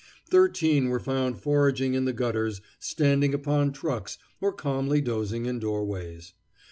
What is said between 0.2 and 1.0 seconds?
Thirteen were